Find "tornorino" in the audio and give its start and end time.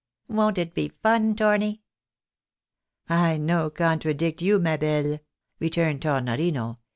6.01-6.79